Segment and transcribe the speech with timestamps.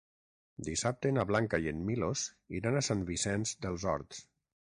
[0.67, 2.25] Dissabte na Blanca i en Milos
[2.61, 4.27] iran a Sant Vicenç dels Horts.